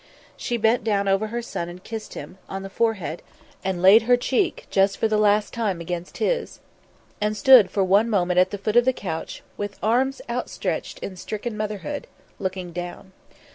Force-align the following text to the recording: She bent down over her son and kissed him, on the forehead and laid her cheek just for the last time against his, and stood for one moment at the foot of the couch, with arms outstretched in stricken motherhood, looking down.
She 0.35 0.57
bent 0.57 0.83
down 0.83 1.07
over 1.07 1.27
her 1.27 1.43
son 1.43 1.69
and 1.69 1.83
kissed 1.83 2.15
him, 2.15 2.39
on 2.49 2.63
the 2.63 2.71
forehead 2.71 3.21
and 3.63 3.83
laid 3.83 4.01
her 4.01 4.17
cheek 4.17 4.65
just 4.71 4.97
for 4.97 5.07
the 5.07 5.19
last 5.19 5.53
time 5.53 5.79
against 5.79 6.17
his, 6.17 6.59
and 7.21 7.37
stood 7.37 7.69
for 7.69 7.83
one 7.83 8.09
moment 8.09 8.39
at 8.39 8.49
the 8.49 8.57
foot 8.57 8.75
of 8.75 8.85
the 8.85 8.93
couch, 8.93 9.43
with 9.57 9.77
arms 9.83 10.19
outstretched 10.27 10.97
in 11.03 11.17
stricken 11.17 11.55
motherhood, 11.55 12.07
looking 12.39 12.71
down. 12.73 13.11